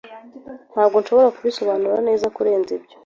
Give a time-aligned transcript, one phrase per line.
[0.71, 2.95] Ntabwo nshobora kubisobanura neza kurenza ibyo.